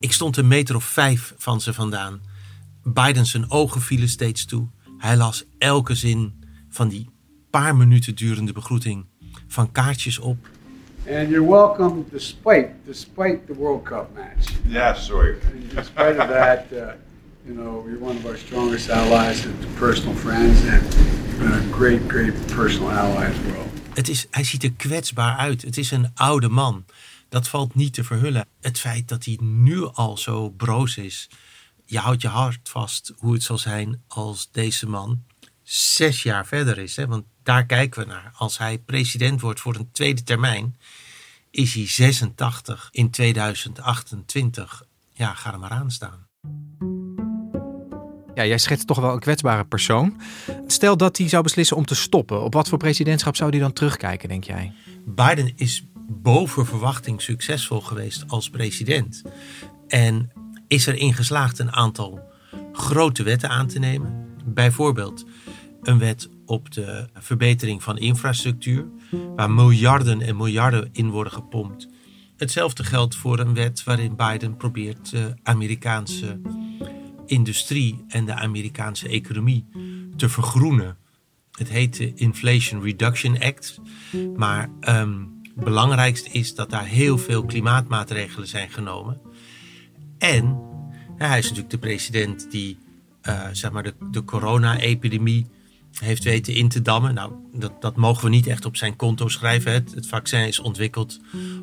Ik 0.00 0.12
stond 0.12 0.36
een 0.36 0.48
meter 0.48 0.76
of 0.76 0.84
vijf 0.84 1.34
van 1.36 1.60
ze 1.60 1.74
vandaan. 1.74 2.20
Biden 2.82 3.26
zijn 3.26 3.50
ogen 3.50 3.80
vielen 3.80 4.08
steeds 4.08 4.44
toe. 4.44 4.66
Hij 4.98 5.16
las 5.16 5.44
elke 5.58 5.94
zin 5.94 6.44
van 6.68 6.88
die 6.88 7.10
paar 7.50 7.76
minuten 7.76 8.14
durende 8.14 8.52
begroeting 8.52 9.06
van 9.48 9.72
kaartjes 9.72 10.18
op. 10.18 10.48
And 11.08 11.28
you're 11.28 11.48
welcome 11.48 12.04
despite 12.10 12.68
despite 12.86 13.40
the 13.46 13.54
World 13.54 13.82
Cup 13.82 14.08
match. 14.14 14.52
Yeah, 14.66 14.96
sorry. 14.96 15.36
in 15.52 15.84
spite 15.84 16.18
of 16.18 16.28
that, 16.28 16.64
uh, 16.72 16.78
you 17.44 17.56
know, 17.56 17.86
you're 17.88 18.04
one 18.04 18.16
of 18.18 18.24
our 18.24 18.38
strongest 18.38 18.90
allies 18.90 19.46
and 19.46 19.74
personal 19.78 20.14
friends, 20.14 20.60
and 20.60 20.94
you've 20.94 21.38
been 21.38 21.52
a 21.52 21.76
great, 21.76 22.00
great 22.08 22.46
personal 22.46 22.90
ally 22.90 23.24
as 23.24 23.36
well. 23.44 23.66
Het 23.94 24.08
is, 24.08 24.26
hij 24.30 24.44
ziet 24.44 24.62
er 24.62 24.72
kwetsbaar 24.72 25.36
uit. 25.36 25.62
Het 25.62 25.76
is 25.76 25.90
een 25.90 26.10
oude 26.14 26.48
man. 26.48 26.84
Dat 27.28 27.48
valt 27.48 27.74
niet 27.74 27.92
te 27.92 28.04
verhullen. 28.04 28.48
Het 28.60 28.78
feit 28.78 29.08
dat 29.08 29.24
hij 29.24 29.38
nu 29.40 29.84
al 29.84 30.16
zo 30.16 30.50
broos 30.50 30.96
is. 30.96 31.28
Je 31.84 31.98
houdt 31.98 32.22
je 32.22 32.28
hart 32.28 32.68
vast 32.68 33.12
hoe 33.16 33.32
het 33.32 33.42
zal 33.42 33.58
zijn 33.58 34.02
als 34.06 34.48
deze 34.50 34.88
man 34.88 35.22
zes 35.62 36.22
jaar 36.22 36.46
verder 36.46 36.78
is. 36.78 36.96
Hè? 36.96 37.06
Want 37.06 37.24
daar 37.42 37.66
kijken 37.66 38.00
we 38.00 38.06
naar. 38.06 38.30
Als 38.34 38.58
hij 38.58 38.78
president 38.78 39.40
wordt 39.40 39.60
voor 39.60 39.74
een 39.74 39.92
tweede 39.92 40.22
termijn, 40.22 40.76
is 41.50 41.74
hij 41.74 41.86
86 41.86 42.88
in 42.90 43.10
2028. 43.10 44.86
Ja, 45.12 45.34
ga 45.34 45.52
er 45.52 45.58
maar 45.58 45.70
aan 45.70 45.90
staan. 45.90 46.26
Ja, 48.34 48.46
jij 48.46 48.58
schetst 48.58 48.86
toch 48.86 48.98
wel 48.98 49.12
een 49.12 49.18
kwetsbare 49.20 49.64
persoon. 49.64 50.20
Stel 50.66 50.96
dat 50.96 51.18
hij 51.18 51.28
zou 51.28 51.42
beslissen 51.42 51.76
om 51.76 51.84
te 51.84 51.94
stoppen. 51.94 52.42
Op 52.42 52.54
wat 52.54 52.68
voor 52.68 52.78
presidentschap 52.78 53.36
zou 53.36 53.50
hij 53.50 53.58
dan 53.58 53.72
terugkijken, 53.72 54.28
denk 54.28 54.44
jij? 54.44 54.72
Biden 55.04 55.52
is 55.56 55.84
boven 56.08 56.66
verwachting 56.66 57.22
succesvol 57.22 57.80
geweest 57.80 58.24
als 58.26 58.50
president. 58.50 59.22
En 59.88 60.30
is 60.66 60.86
erin 60.86 61.14
geslaagd 61.14 61.58
een 61.58 61.72
aantal 61.72 62.20
grote 62.72 63.22
wetten 63.22 63.48
aan 63.48 63.66
te 63.66 63.78
nemen. 63.78 64.26
Bijvoorbeeld 64.44 65.24
een 65.82 65.98
wet 65.98 66.28
op 66.46 66.72
de 66.72 67.08
verbetering 67.14 67.82
van 67.82 67.98
infrastructuur, 67.98 68.86
waar 69.36 69.50
miljarden 69.50 70.20
en 70.20 70.36
miljarden 70.36 70.88
in 70.92 71.10
worden 71.10 71.32
gepompt. 71.32 71.88
Hetzelfde 72.36 72.84
geldt 72.84 73.16
voor 73.16 73.38
een 73.38 73.54
wet 73.54 73.84
waarin 73.84 74.16
Biden 74.16 74.56
probeert 74.56 75.10
de 75.10 75.34
Amerikaanse 75.42 76.40
industrie 77.26 78.04
en 78.08 78.24
de 78.24 78.34
Amerikaanse 78.34 79.08
economie 79.08 79.66
te 80.16 80.28
vergroenen. 80.28 80.96
Het 81.52 81.68
heet 81.68 81.96
de 81.96 82.14
Inflation 82.14 82.82
Reduction 82.82 83.40
Act. 83.40 83.80
Maar 84.36 84.70
um, 84.80 85.37
belangrijkste 85.64 86.30
is 86.30 86.54
dat 86.54 86.70
daar 86.70 86.86
heel 86.86 87.18
veel 87.18 87.44
klimaatmaatregelen 87.44 88.48
zijn 88.48 88.70
genomen. 88.70 89.20
En 90.18 90.60
hij 91.16 91.38
is 91.38 91.44
natuurlijk 91.44 91.70
de 91.70 91.78
president 91.78 92.50
die 92.50 92.78
uh, 93.22 93.42
zeg 93.52 93.70
maar 93.70 93.82
de, 93.82 93.94
de 94.10 94.24
corona-epidemie 94.24 95.46
heeft 96.00 96.24
weten 96.24 96.54
in 96.54 96.68
te 96.68 96.82
dammen. 96.82 97.14
Nou, 97.14 97.32
dat, 97.54 97.72
dat 97.80 97.96
mogen 97.96 98.24
we 98.24 98.30
niet 98.30 98.46
echt 98.46 98.64
op 98.64 98.76
zijn 98.76 98.96
konto 98.96 99.28
schrijven. 99.28 99.72
Het, 99.72 99.94
het 99.94 100.06
vaccin 100.06 100.46
is 100.46 100.58
ontwikkeld 100.58 101.20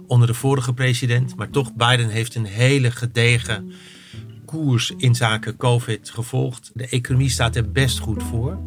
onder 0.07 0.27
de 0.27 0.33
vorige 0.33 0.73
president. 0.73 1.35
Maar 1.35 1.49
toch, 1.49 1.73
Biden 1.73 2.09
heeft 2.09 2.35
een 2.35 2.45
hele 2.45 2.91
gedegen 2.91 3.71
koers 4.45 4.93
in 4.97 5.15
zaken 5.15 5.57
COVID 5.57 6.09
gevolgd. 6.09 6.71
De 6.73 6.87
economie 6.87 7.29
staat 7.29 7.55
er 7.55 7.71
best 7.71 7.99
goed 7.99 8.23
voor. 8.23 8.59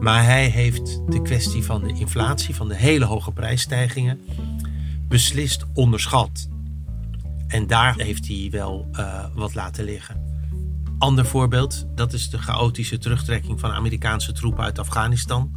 Maar 0.00 0.24
hij 0.24 0.46
heeft 0.46 1.00
de 1.08 1.22
kwestie 1.22 1.62
van 1.62 1.82
de 1.82 1.94
inflatie, 1.94 2.54
van 2.54 2.68
de 2.68 2.76
hele 2.76 3.04
hoge 3.04 3.32
prijsstijgingen, 3.32 4.20
beslist 5.08 5.64
onderschat. 5.74 6.48
En 7.46 7.66
daar 7.66 7.94
heeft 7.96 8.26
hij 8.28 8.48
wel 8.50 8.88
uh, 8.92 9.24
wat 9.34 9.54
laten 9.54 9.84
liggen. 9.84 10.24
Ander 10.98 11.26
voorbeeld, 11.26 11.86
dat 11.94 12.12
is 12.12 12.30
de 12.30 12.38
chaotische 12.38 12.98
terugtrekking 12.98 13.60
van 13.60 13.70
Amerikaanse 13.70 14.32
troepen 14.32 14.64
uit 14.64 14.78
Afghanistan. 14.78 15.56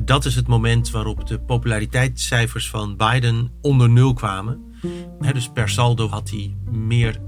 Dat 0.00 0.24
is 0.24 0.34
het 0.34 0.46
moment 0.46 0.90
waarop 0.90 1.26
de 1.26 1.40
populariteitscijfers 1.40 2.70
van 2.70 2.96
Biden 2.96 3.52
onder 3.60 3.90
nul 3.90 4.12
kwamen. 4.12 4.60
dus 5.32 5.48
per 5.48 5.68
saldo 5.68 6.08
had 6.08 6.30
hij 6.30 6.56
meer 6.70 7.18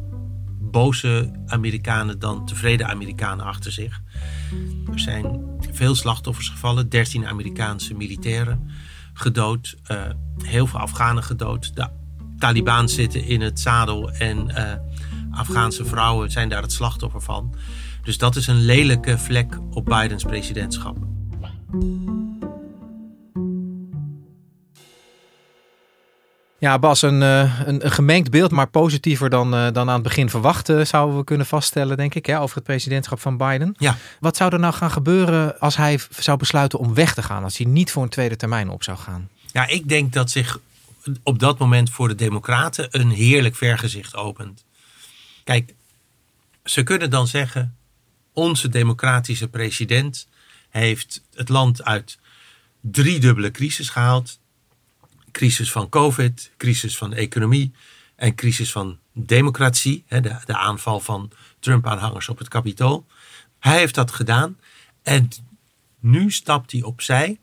boze 0.61 1.31
Amerikanen 1.47 2.19
dan 2.19 2.47
tevreden 2.47 2.89
Amerikanen 2.89 3.45
achter 3.45 3.73
zich. 3.73 4.03
Er 4.93 5.01
zijn 5.01 5.45
veel 5.73 5.95
slachtoffers 5.95 6.49
gevallen, 6.49 6.89
13 6.89 7.27
Amerikaanse 7.27 7.95
militairen 7.95 8.71
gedood. 9.21 9.77
Uh, 9.91 10.03
heel 10.43 10.67
veel 10.67 10.81
Afghanen 10.81 11.23
gedood. 11.23 11.77
De 11.77 11.87
Taliban 12.39 12.89
zitten 12.89 13.25
in 13.25 13.41
het 13.41 13.61
zadel 13.61 14.11
en 14.11 14.49
uh, 14.49 14.73
Afghaanse 15.31 15.85
vrouwen 15.85 16.31
zijn 16.31 16.49
daar 16.49 16.63
het 16.63 16.73
slachtoffer 16.73 17.21
van. 17.21 17.55
Dus 18.03 18.19
dat 18.19 18.37
is 18.37 18.47
een 18.47 18.65
lelijke 18.65 19.19
vlek 19.19 19.59
op 19.71 19.85
Bidens 19.85 20.25
presidentschap. 20.25 20.97
Ja, 26.61 26.79
Bas, 26.79 27.03
een, 27.03 27.23
eh, 27.23 27.61
een, 27.67 27.85
een, 27.85 27.91
gemengd 27.91 28.31
beeld, 28.31 28.51
maar 28.51 28.69
positiever 28.69 29.31
dan, 29.31 29.55
uh, 29.55 29.73
dan 29.73 29.89
aan 29.89 29.95
het 29.95 30.03
begin 30.03 30.31
verwacht, 30.31 30.73
zouden 30.83 31.17
we 31.17 31.25
kunnen 31.25 31.47
vaststellen, 31.47 31.97
denk 31.97 32.15
ik, 32.15 32.27
hè, 32.27 32.41
over 32.41 32.57
het 32.57 32.65
presidentschap 32.65 33.21
van 33.21 33.37
Biden. 33.37 33.75
Ja. 33.79 33.97
Wat 34.21 34.37
zou 34.37 34.53
er 34.53 34.59
nou 34.59 34.75
gaan 34.75 34.91
gebeuren 34.91 35.61
als 35.61 35.77
hij 35.77 36.01
zou 36.19 36.39
besluiten 36.39 36.79
om 36.79 36.95
weg 36.95 37.15
te 37.15 37.23
gaan, 37.23 37.43
als 37.45 37.59
hij 37.59 37.67
niet 37.67 37.91
voor 37.91 38.03
een 38.03 38.09
tweede 38.09 38.37
termijn 38.37 38.69
op 38.69 38.83
zou 38.83 38.99
gaan? 38.99 39.29
Ja, 39.53 39.67
ik 39.67 39.89
denk 39.89 40.13
dat 40.13 40.31
zich 40.31 40.59
op 41.23 41.39
dat 41.39 41.59
moment 41.59 41.91
voor 41.91 42.09
de 42.09 42.15
Democraten 42.15 42.89
een 42.91 43.11
heerlijk 43.11 43.57
vergezicht 43.57 44.17
opent. 44.17 44.65
Kijk, 45.45 45.75
ze 46.65 46.83
kunnen 46.83 47.11
dan 47.11 47.27
zeggen: 47.27 47.77
onze 48.33 48.69
democratische 48.69 49.49
president 49.49 50.29
heeft 50.69 51.23
het 51.35 51.49
land 51.49 51.85
uit 51.85 52.19
driedubbele 52.81 53.51
crisis 53.51 53.89
gehaald 53.89 54.39
crisis 55.31 55.73
van 55.73 55.89
COVID, 55.89 56.51
crisis 56.57 56.97
van 56.97 57.13
economie 57.13 57.73
en 58.17 58.35
crisis 58.35 58.73
van 58.73 58.99
democratie. 59.13 60.05
De, 60.09 60.37
de 60.45 60.57
aanval 60.57 61.01
van 61.01 61.31
Trump-aanhangers 61.59 62.29
op 62.29 62.39
het 62.39 62.49
Capitool. 62.49 63.07
Hij 63.59 63.79
heeft 63.79 63.95
dat 63.95 64.11
gedaan 64.11 64.59
en 65.03 65.29
nu 66.01 66.31
stapt 66.31 66.73
hij 66.73 66.83
opzij 66.83 67.39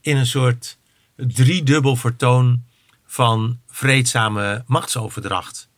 in 0.00 0.16
een 0.16 0.26
soort 0.26 0.78
driedubbel 1.16 1.96
vertoon 1.96 2.64
van 3.06 3.60
vreedzame 3.66 4.64
machtsoverdracht. 4.66 5.68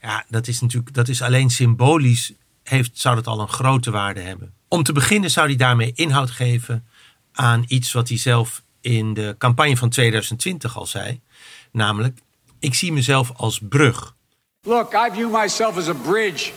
Ja, 0.00 0.24
dat 0.28 0.48
is 0.48 0.60
natuurlijk 0.60 0.94
dat 0.94 1.08
is 1.08 1.22
alleen 1.22 1.50
symbolisch 1.50 2.32
heeft, 2.62 2.98
zou 2.98 3.14
dat 3.14 3.26
al 3.26 3.40
een 3.40 3.48
grote 3.48 3.90
waarde 3.90 4.20
hebben. 4.20 4.54
Om 4.68 4.82
te 4.82 4.92
beginnen 4.92 5.30
zou 5.30 5.46
hij 5.46 5.56
daarmee 5.56 5.92
inhoud 5.92 6.30
geven 6.30 6.86
aan 7.32 7.64
iets 7.66 7.92
wat 7.92 8.08
hij 8.08 8.18
zelf 8.18 8.62
in 8.82 9.14
de 9.14 9.34
campagne 9.38 9.76
van 9.76 9.88
2020 9.88 10.76
al 10.76 10.86
zei. 10.86 11.20
Namelijk, 11.72 12.18
ik 12.58 12.74
zie 12.74 12.92
mezelf 12.92 13.32
als 13.36 13.60
brug. 13.68 14.14
Look, 14.60 14.92
I 14.92 15.10
view 15.12 15.40
myself 15.40 15.76
as 15.76 15.88
a 15.88 15.94
bridge, 15.94 16.50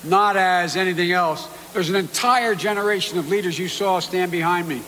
not 0.00 0.36
as 0.36 0.76
anything 0.76 1.14
else. 1.14 1.44
There's 1.72 1.88
an 1.88 1.94
entire 1.94 2.58
generation 2.58 3.18
of 3.18 3.28
leaders 3.28 3.56
you 3.56 3.68
saw 3.68 4.00
stand 4.00 4.30
behind 4.30 4.66
me. 4.66 4.80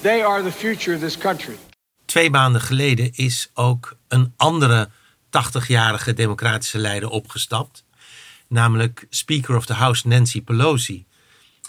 They 0.00 0.24
are 0.24 0.42
the 0.42 0.52
future 0.52 0.94
of 0.96 1.02
this 1.02 1.18
country. 1.18 1.56
Twee 2.04 2.30
maanden 2.30 2.60
geleden 2.60 3.12
is 3.12 3.50
ook 3.54 3.96
een 4.08 4.32
andere 4.36 4.88
80-jarige 5.26 6.12
democratische 6.12 6.78
leider 6.78 7.08
opgestapt. 7.08 7.84
Namelijk 8.48 9.06
Speaker 9.10 9.56
of 9.56 9.66
the 9.66 9.72
House 9.72 10.08
Nancy 10.08 10.42
Pelosi. 10.42 11.06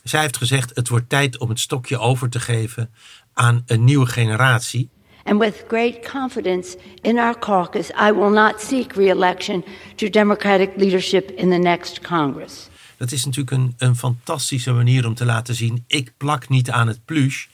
Zij 0.04 0.22
heeft 0.22 0.38
gezegd: 0.38 0.72
het 0.74 0.88
wordt 0.88 1.10
tijd 1.10 1.38
om 1.38 1.50
het 1.50 1.60
stokje 1.60 1.98
over 1.98 2.30
te 2.30 2.40
geven 2.40 2.94
aan 3.36 3.64
een 3.66 3.84
nieuwe 3.84 4.06
generatie. 4.06 4.90
And 5.24 5.40
with 5.40 5.64
great 5.68 6.12
confidence 6.12 6.78
in 7.02 7.18
our 7.18 7.40
caucus, 7.40 7.90
I 7.90 8.12
will 8.12 8.30
not 8.30 8.62
seek 8.62 8.94
re-election 8.94 9.64
to 9.96 10.10
Democratic 10.10 10.70
leadership 10.76 11.32
in 11.32 11.50
the 11.50 11.58
next 11.58 12.02
Congress. 12.02 12.70
Dat 12.98 13.12
is 13.12 13.26
natuurlijk 13.26 13.58
een, 13.58 13.74
een 13.78 13.96
fantastische 13.96 14.72
manier 14.72 15.08
om 15.08 15.14
te 15.14 15.26
laten 15.26 15.56
zien: 15.56 15.84
ik 15.88 16.14
plak 16.18 16.50
niet 16.50 16.70
aan 16.70 16.88
het 16.88 17.06
plush. 17.06 17.46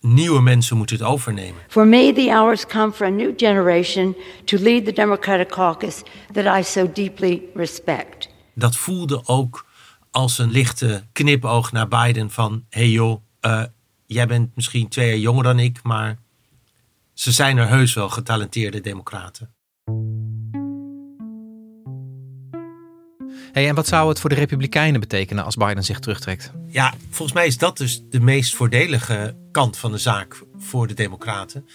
Nieuwe 0.00 0.40
mensen 0.40 0.76
moeten 0.76 0.96
het 0.96 1.04
overnemen. 1.06 1.60
For 1.68 1.86
me, 1.86 2.12
the 2.12 2.30
hours 2.30 2.66
come 2.66 2.92
for 2.92 3.06
a 3.06 3.10
new 3.10 3.32
generation 3.36 4.16
to 4.44 4.58
lead 4.58 4.84
the 4.84 4.92
Democratic 4.92 5.48
caucus 5.48 6.02
that 6.32 6.58
I 6.58 6.62
so 6.62 6.90
deeply 6.92 7.42
respect. 7.54 8.28
Dat 8.54 8.76
voelde 8.76 9.22
ook 9.24 9.66
als 10.10 10.38
een 10.38 10.50
lichte 10.50 11.04
knipoog 11.12 11.72
naar 11.72 11.88
Biden 11.88 12.30
van: 12.30 12.64
hey 12.70 12.88
joh, 12.88 13.22
uh, 13.40 13.62
jij 14.14 14.26
bent 14.26 14.54
misschien 14.54 14.88
twee 14.88 15.08
jaar 15.08 15.18
jonger 15.18 15.42
dan 15.42 15.58
ik, 15.58 15.82
maar 15.82 16.18
ze 17.12 17.32
zijn 17.32 17.56
er 17.56 17.68
heus 17.68 17.94
wel 17.94 18.08
getalenteerde 18.08 18.80
democraten. 18.80 19.54
Hey, 23.52 23.68
en 23.68 23.74
wat 23.74 23.86
zou 23.86 24.08
het 24.08 24.20
voor 24.20 24.30
de 24.30 24.36
Republikeinen 24.36 25.00
betekenen 25.00 25.44
als 25.44 25.56
Biden 25.56 25.84
zich 25.84 25.98
terugtrekt? 25.98 26.52
Ja, 26.68 26.94
volgens 27.10 27.32
mij 27.32 27.46
is 27.46 27.58
dat 27.58 27.76
dus 27.76 28.02
de 28.10 28.20
meest 28.20 28.54
voordelige 28.54 29.36
kant 29.50 29.76
van 29.76 29.92
de 29.92 29.98
zaak 29.98 30.42
voor 30.56 30.86
de 30.86 30.94
Democraten. 30.94 31.66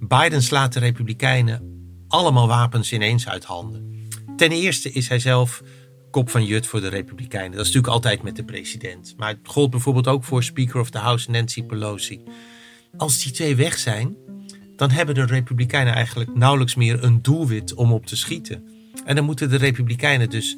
Biden 0.00 0.42
slaat 0.42 0.72
de 0.72 0.78
Republikeinen 0.78 1.62
allemaal 2.08 2.48
wapens 2.48 2.92
ineens 2.92 3.28
uit 3.28 3.44
handen. 3.44 4.08
Ten 4.36 4.50
eerste 4.50 4.92
is 4.92 5.08
hij 5.08 5.18
zelf 5.18 5.62
kop 6.10 6.30
van 6.30 6.44
Jut 6.44 6.66
voor 6.66 6.80
de 6.80 6.88
Republikeinen. 6.88 7.50
Dat 7.56 7.60
is 7.60 7.66
natuurlijk 7.66 7.92
altijd 7.92 8.22
met 8.22 8.36
de 8.36 8.44
president. 8.44 9.14
Maar 9.16 9.28
het 9.28 9.38
gold 9.42 9.70
bijvoorbeeld 9.70 10.06
ook 10.06 10.24
voor 10.24 10.42
Speaker 10.42 10.80
of 10.80 10.90
the 10.90 10.98
House 10.98 11.30
Nancy 11.30 11.62
Pelosi. 11.62 12.22
Als 12.96 13.22
die 13.22 13.32
twee 13.32 13.56
weg 13.56 13.78
zijn, 13.78 14.16
dan 14.76 14.90
hebben 14.90 15.14
de 15.14 15.24
Republikeinen 15.24 15.94
eigenlijk 15.94 16.34
nauwelijks 16.34 16.74
meer 16.74 17.04
een 17.04 17.22
doelwit 17.22 17.74
om 17.74 17.92
op 17.92 18.06
te 18.06 18.16
schieten. 18.16 18.68
En 19.04 19.14
dan 19.14 19.24
moeten 19.24 19.50
de 19.50 19.56
Republikeinen 19.56 20.30
dus 20.30 20.56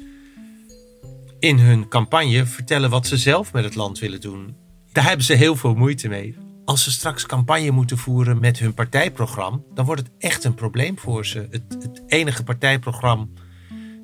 in 1.39 1.59
hun 1.59 1.87
campagne 1.87 2.45
vertellen 2.45 2.89
wat 2.89 3.07
ze 3.07 3.17
zelf 3.17 3.53
met 3.53 3.63
het 3.63 3.75
land 3.75 3.99
willen 3.99 4.21
doen. 4.21 4.55
Daar 4.91 5.07
hebben 5.07 5.25
ze 5.25 5.33
heel 5.33 5.55
veel 5.55 5.73
moeite 5.73 6.07
mee. 6.07 6.37
Als 6.65 6.83
ze 6.83 6.91
straks 6.91 7.25
campagne 7.25 7.71
moeten 7.71 7.97
voeren 7.97 8.39
met 8.39 8.59
hun 8.59 8.73
partijprogramma, 8.73 9.59
dan 9.73 9.85
wordt 9.85 10.01
het 10.01 10.11
echt 10.17 10.43
een 10.43 10.53
probleem 10.53 10.99
voor 10.99 11.25
ze. 11.25 11.47
Het, 11.49 11.63
het 11.69 12.01
enige 12.07 12.43
partijprogramma 12.43 13.27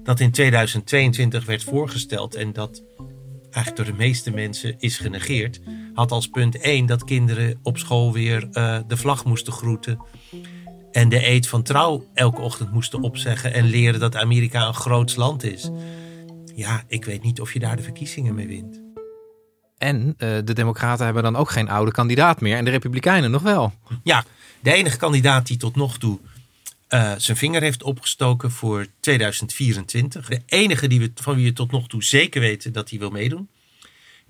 dat 0.08 0.20
in 0.20 0.32
2022 0.32 1.46
werd 1.46 1.64
voorgesteld 1.64 2.36
en 2.36 2.54
dat 2.54 2.84
eigenlijk 3.52 3.76
door 3.76 3.86
de 3.86 4.04
meeste 4.04 4.32
mensen 4.32 4.76
is 4.80 4.98
genegeerd, 4.98 5.60
had 5.94 6.12
als 6.12 6.28
punt 6.28 6.58
1 6.58 6.86
dat 6.86 7.04
kinderen 7.04 7.60
op 7.64 7.78
school 7.78 8.14
weer 8.14 8.48
uh, 8.52 8.80
de 8.88 8.98
vlag 8.98 9.26
moesten 9.26 9.54
groeten. 9.54 10.00
En 10.92 11.10
de 11.10 11.28
eed 11.28 11.48
van 11.48 11.64
trouw 11.64 12.06
elke 12.14 12.42
ochtend 12.42 12.72
moesten 12.72 13.02
opzeggen 13.02 13.54
en 13.54 13.66
leren 13.66 14.00
dat 14.00 14.16
Amerika 14.16 14.68
een 14.68 14.74
groot 14.74 15.16
land 15.16 15.44
is. 15.44 15.70
Ja, 16.56 16.84
ik 16.88 17.06
weet 17.06 17.24
niet 17.24 17.42
of 17.42 17.54
je 17.54 17.60
daar 17.60 17.76
de 17.76 17.84
verkiezingen 17.84 18.36
mee 18.36 18.48
wint. 18.48 18.82
En 19.78 20.08
uh, 20.08 20.14
de 20.18 20.54
Democraten 20.54 21.06
hebben 21.06 21.24
dan 21.24 21.36
ook 21.36 21.50
geen 21.50 21.70
oude 21.70 21.92
kandidaat 21.92 22.42
meer 22.42 22.58
en 22.58 22.66
de 22.66 22.72
Republikeinen 22.72 23.32
nog 23.32 23.42
wel. 23.42 23.74
Ja, 24.04 24.24
de 24.60 24.74
enige 24.74 24.98
kandidaat 24.98 25.48
die 25.48 25.58
tot 25.58 25.76
nog 25.76 25.98
toe 25.98 26.20
uh, 26.90 27.14
zijn 27.18 27.38
vinger 27.38 27.62
heeft 27.62 27.84
opgestoken 27.84 28.52
voor 28.52 28.88
2024. 29.00 30.28
De 30.28 30.42
enige 30.46 30.88
die 30.88 31.00
we, 31.00 31.12
van 31.16 31.36
wie 31.36 31.46
we 31.46 31.54
tot 31.54 31.72
nog 31.72 31.88
toe 31.88 32.04
zeker 32.04 32.42
weten 32.42 32.74
dat 32.74 32.90
hij 32.90 33.00
wil 33.00 33.10
meedoen, 33.10 33.50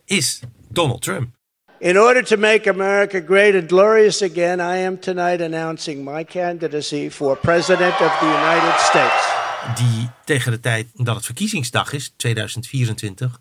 is 0.06 0.40
Donald 0.70 1.02
Trump. 1.02 1.36
In 1.80 2.00
order 2.00 2.24
to 2.24 2.38
make 2.38 2.70
America 2.70 3.22
great 3.26 3.54
and 3.54 3.68
glorious 3.68 4.22
again, 4.22 4.60
I 4.60 4.86
am 4.86 5.00
tonight 5.00 5.42
announcing 5.42 6.04
my 6.04 6.24
candidacy 6.24 7.10
for 7.10 7.38
President 7.38 7.94
of 8.02 8.18
the 8.20 8.26
United 8.26 8.80
States. 8.80 9.36
Die 9.76 10.10
tegen 10.26 10.52
de 10.52 10.60
tijd 10.60 10.88
dat 10.94 11.16
het 11.16 11.26
verkiezingsdag 11.26 11.94
is, 11.94 12.14
2024, 12.18 13.40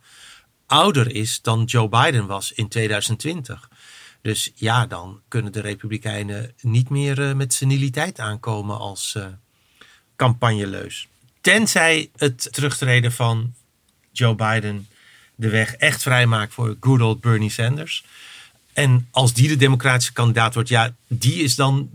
ouder 0.67 1.15
is 1.15 1.41
dan 1.43 1.65
Joe 1.65 1.89
Biden 1.89 2.27
was 2.27 2.53
in 2.53 2.69
2020. 2.69 3.69
Dus 4.27 4.53
ja, 4.55 4.87
dan 4.87 5.21
kunnen 5.29 5.53
de 5.53 5.61
Republikeinen 5.61 6.53
niet 6.61 6.89
meer 6.89 7.19
uh, 7.19 7.35
met 7.35 7.53
seniliteit 7.53 8.21
aankomen 8.21 8.79
als 8.79 9.15
uh, 9.17 9.27
campagneleus. 10.17 11.09
Tenzij 11.41 12.11
het 12.17 12.49
terugtreden 12.53 13.13
van 13.13 13.55
Joe 14.13 14.35
Biden 14.35 14.89
de 15.35 15.49
weg 15.49 15.75
echt 15.75 16.03
vrijmaakt 16.03 16.55
voor 16.55 16.77
good 16.81 17.01
old 17.01 17.21
Bernie 17.21 17.51
Sanders. 17.51 18.05
En 18.73 19.09
als 19.11 19.33
die 19.33 19.49
de 19.49 19.57
democratische 19.57 20.13
kandidaat 20.13 20.55
wordt, 20.55 20.69
ja, 20.69 20.95
die 21.07 21.43
is 21.43 21.55
dan 21.55 21.91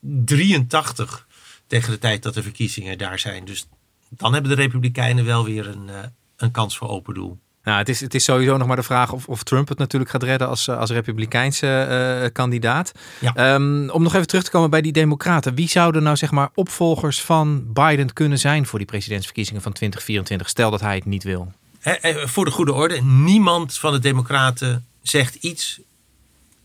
83 0.00 1.26
tegen 1.66 1.90
de 1.90 1.98
tijd 1.98 2.22
dat 2.22 2.34
de 2.34 2.42
verkiezingen 2.42 2.98
daar 2.98 3.18
zijn. 3.18 3.44
Dus 3.44 3.66
dan 4.08 4.32
hebben 4.32 4.50
de 4.50 4.62
Republikeinen 4.62 5.24
wel 5.24 5.44
weer 5.44 5.66
een, 5.66 5.88
uh, 5.88 5.98
een 6.36 6.50
kans 6.50 6.76
voor 6.76 6.88
open 6.88 7.14
doel. 7.14 7.38
Nou, 7.66 7.78
het 7.78 7.88
is, 7.88 8.00
het 8.00 8.14
is 8.14 8.24
sowieso 8.24 8.56
nog 8.56 8.66
maar 8.66 8.76
de 8.76 8.82
vraag 8.82 9.12
of, 9.12 9.28
of 9.28 9.42
Trump 9.42 9.68
het 9.68 9.78
natuurlijk 9.78 10.10
gaat 10.10 10.22
redden 10.22 10.48
als, 10.48 10.68
als 10.68 10.90
republikeinse 10.90 11.86
uh, 12.22 12.28
kandidaat. 12.32 12.92
Ja. 13.20 13.54
Um, 13.54 13.90
om 13.90 14.02
nog 14.02 14.14
even 14.14 14.26
terug 14.26 14.44
te 14.44 14.50
komen 14.50 14.70
bij 14.70 14.80
die 14.80 14.92
democraten. 14.92 15.54
Wie 15.54 15.68
zouden 15.68 16.02
nou 16.02 16.16
zeg 16.16 16.30
maar 16.30 16.50
opvolgers 16.54 17.22
van 17.22 17.72
Biden 17.72 18.12
kunnen 18.12 18.38
zijn 18.38 18.66
voor 18.66 18.78
die 18.78 18.88
presidentsverkiezingen 18.88 19.62
van 19.62 19.72
2024? 19.72 20.48
Stel 20.48 20.70
dat 20.70 20.80
hij 20.80 20.94
het 20.94 21.04
niet 21.04 21.22
wil. 21.22 21.52
He, 21.80 22.28
voor 22.28 22.44
de 22.44 22.50
goede 22.50 22.72
orde, 22.72 23.02
niemand 23.02 23.78
van 23.78 23.92
de 23.92 23.98
democraten 23.98 24.86
zegt 25.02 25.34
iets 25.34 25.80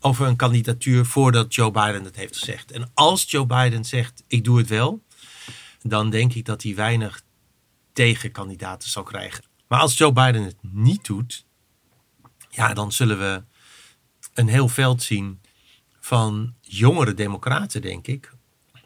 over 0.00 0.26
een 0.26 0.36
kandidatuur 0.36 1.04
voordat 1.04 1.54
Joe 1.54 1.70
Biden 1.70 2.04
het 2.04 2.16
heeft 2.16 2.38
gezegd. 2.38 2.70
En 2.72 2.90
als 2.94 3.24
Joe 3.30 3.46
Biden 3.46 3.84
zegt 3.84 4.22
ik 4.26 4.44
doe 4.44 4.58
het 4.58 4.68
wel, 4.68 5.02
dan 5.82 6.10
denk 6.10 6.34
ik 6.34 6.44
dat 6.44 6.62
hij 6.62 6.74
weinig 6.74 7.22
tegenkandidaten 7.92 8.88
zal 8.88 9.02
krijgen. 9.02 9.50
Maar 9.72 9.80
als 9.80 9.98
Joe 9.98 10.12
Biden 10.12 10.42
het 10.42 10.56
niet 10.60 11.04
doet, 11.04 11.46
ja, 12.48 12.74
dan 12.74 12.92
zullen 12.92 13.18
we 13.18 13.42
een 14.34 14.48
heel 14.48 14.68
veld 14.68 15.02
zien 15.02 15.40
van 16.00 16.54
jongere 16.60 17.14
democraten, 17.14 17.82
denk 17.82 18.06
ik. 18.06 18.32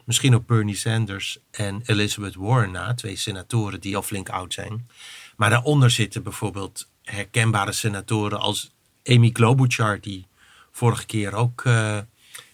Misschien 0.03 0.35
op 0.35 0.47
Bernie 0.47 0.75
Sanders 0.75 1.39
en 1.51 1.81
Elizabeth 1.85 2.35
Warren 2.35 2.71
na, 2.71 2.93
twee 2.93 3.15
senatoren 3.15 3.81
die 3.81 3.95
al 3.95 4.01
flink 4.01 4.29
oud 4.29 4.53
zijn. 4.53 4.89
Maar 5.37 5.49
daaronder 5.49 5.91
zitten 5.91 6.23
bijvoorbeeld 6.23 6.89
herkenbare 7.03 7.71
senatoren 7.71 8.39
als 8.39 8.71
Amy 9.03 9.31
Klobuchar, 9.31 10.01
die 10.01 10.27
vorige 10.71 11.05
keer 11.05 11.33
ook 11.33 11.63
uh, 11.63 11.99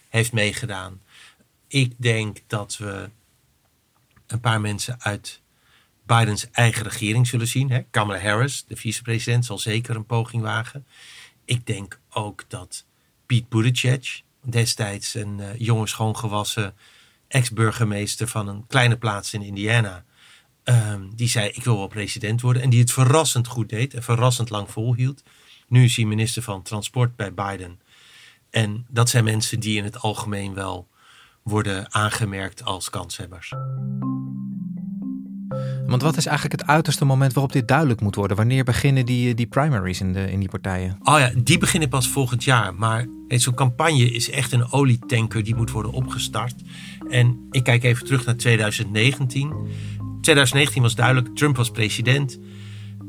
heeft 0.08 0.32
meegedaan. 0.32 1.02
Ik 1.68 1.94
denk 1.96 2.38
dat 2.46 2.76
we 2.76 3.10
een 4.26 4.40
paar 4.40 4.60
mensen 4.60 5.02
uit 5.02 5.42
Bidens 6.06 6.50
eigen 6.50 6.82
regering 6.82 7.26
zullen 7.26 7.48
zien. 7.48 7.70
Hè? 7.70 7.82
Kamala 7.90 8.18
Harris, 8.18 8.64
de 8.68 8.76
vicepresident, 8.76 9.44
zal 9.44 9.58
zeker 9.58 9.96
een 9.96 10.06
poging 10.06 10.42
wagen. 10.42 10.86
Ik 11.44 11.66
denk 11.66 12.00
ook 12.10 12.44
dat 12.48 12.84
Pete 13.26 13.46
Buttigieg, 13.48 14.22
destijds 14.40 15.14
een 15.14 15.38
uh, 15.38 15.46
jonge 15.58 15.86
schoongewassen 15.86 16.74
ex-burgemeester 17.28 18.28
van 18.28 18.48
een 18.48 18.66
kleine 18.66 18.96
plaats 18.96 19.32
in 19.32 19.42
Indiana, 19.42 20.04
um, 20.64 21.10
die 21.14 21.28
zei: 21.28 21.48
Ik 21.48 21.64
wil 21.64 21.76
wel 21.76 21.86
president 21.86 22.40
worden. 22.40 22.62
En 22.62 22.70
die 22.70 22.80
het 22.80 22.92
verrassend 22.92 23.46
goed 23.46 23.68
deed 23.68 23.94
en 23.94 24.02
verrassend 24.02 24.50
lang 24.50 24.70
volhield. 24.70 25.22
Nu 25.68 25.84
is 25.84 25.96
hij 25.96 26.04
minister 26.04 26.42
van 26.42 26.62
Transport 26.62 27.16
bij 27.16 27.34
Biden. 27.34 27.80
En 28.50 28.86
dat 28.88 29.08
zijn 29.08 29.24
mensen 29.24 29.60
die 29.60 29.76
in 29.76 29.84
het 29.84 30.00
algemeen 30.00 30.54
wel 30.54 30.88
worden 31.42 31.94
aangemerkt 31.94 32.64
als 32.64 32.90
kanshebbers. 32.90 33.52
Want 35.86 36.02
wat 36.02 36.16
is 36.16 36.26
eigenlijk 36.26 36.60
het 36.60 36.70
uiterste 36.70 37.04
moment 37.04 37.32
waarop 37.32 37.52
dit 37.52 37.68
duidelijk 37.68 38.00
moet 38.00 38.14
worden? 38.14 38.36
Wanneer 38.36 38.64
beginnen 38.64 39.06
die, 39.06 39.34
die 39.34 39.46
primaries 39.46 40.00
in, 40.00 40.12
de, 40.12 40.30
in 40.30 40.38
die 40.38 40.48
partijen? 40.48 40.96
Oh 41.02 41.18
ja, 41.18 41.30
die 41.36 41.58
beginnen 41.58 41.88
pas 41.88 42.08
volgend 42.08 42.44
jaar. 42.44 42.74
Maar 42.74 43.06
zo'n 43.28 43.54
campagne 43.54 44.10
is 44.10 44.30
echt 44.30 44.52
een 44.52 44.72
olietanker 44.72 45.44
die 45.44 45.54
moet 45.54 45.70
worden 45.70 45.92
opgestart. 45.92 46.54
En 47.08 47.46
ik 47.50 47.64
kijk 47.64 47.84
even 47.84 48.04
terug 48.04 48.24
naar 48.24 48.36
2019. 48.36 49.52
2019 50.20 50.82
was 50.82 50.94
duidelijk, 50.94 51.36
Trump 51.36 51.56
was 51.56 51.70
president. 51.70 52.38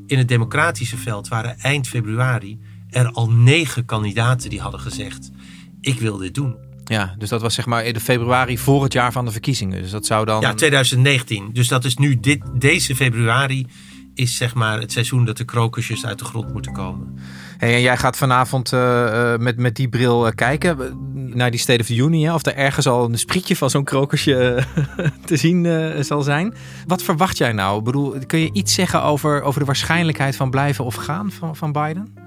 In 0.07 0.17
het 0.17 0.27
democratische 0.27 0.97
veld 0.97 1.27
waren 1.27 1.59
eind 1.59 1.87
februari 1.87 2.59
er 2.89 3.11
al 3.11 3.29
negen 3.29 3.85
kandidaten 3.85 4.49
die 4.49 4.61
hadden 4.61 4.79
gezegd: 4.79 5.31
Ik 5.81 5.99
wil 5.99 6.17
dit 6.17 6.33
doen. 6.33 6.64
Ja, 6.85 7.15
dus 7.17 7.29
dat 7.29 7.41
was 7.41 7.53
zeg 7.53 7.65
maar 7.65 7.85
in 7.85 7.93
de 7.93 7.99
februari 7.99 8.57
voor 8.57 8.83
het 8.83 8.93
jaar 8.93 9.11
van 9.11 9.25
de 9.25 9.31
verkiezingen. 9.31 9.81
Dus 9.81 9.91
dat 9.91 10.05
zou 10.05 10.25
dan. 10.25 10.41
Ja, 10.41 10.53
2019. 10.53 11.49
Dus 11.53 11.67
dat 11.67 11.85
is 11.85 11.97
nu 11.97 12.19
dit, 12.19 12.41
deze 12.53 12.95
februari 12.95 13.67
is 14.13 14.37
zeg 14.37 14.53
maar 14.53 14.79
het 14.79 14.91
seizoen 14.91 15.25
dat 15.25 15.37
de 15.37 15.45
krokusjes 15.45 16.05
uit 16.05 16.19
de 16.19 16.25
grond 16.25 16.53
moeten 16.53 16.73
komen. 16.73 17.19
Hey, 17.57 17.73
en 17.73 17.81
jij 17.81 17.97
gaat 17.97 18.17
vanavond 18.17 18.71
uh, 18.71 19.35
met, 19.37 19.57
met 19.57 19.75
die 19.75 19.89
bril 19.89 20.27
uh, 20.27 20.31
kijken 20.35 20.77
naar 21.13 21.51
die 21.51 21.59
State 21.59 21.81
of 21.81 21.85
the 21.85 21.95
Union. 21.95 22.33
Of 22.33 22.45
er 22.45 22.55
ergens 22.55 22.87
al 22.87 23.05
een 23.05 23.17
sprietje 23.17 23.55
van 23.55 23.69
zo'n 23.69 23.83
krokusje 23.83 24.63
te 25.25 25.37
zien 25.37 25.67
zal 26.03 26.21
zijn. 26.21 26.53
Wat 26.87 27.03
verwacht 27.03 27.37
jij 27.37 27.51
nou? 27.51 27.77
Ik 27.77 27.83
bedoel, 27.83 28.15
kun 28.27 28.39
je 28.39 28.49
iets 28.53 28.73
zeggen 28.73 29.03
over, 29.03 29.41
over 29.41 29.59
de 29.59 29.65
waarschijnlijkheid 29.65 30.35
van 30.35 30.49
blijven 30.49 30.85
of 30.85 30.95
gaan 30.95 31.31
van, 31.31 31.55
van 31.55 31.71
Biden? 31.71 32.24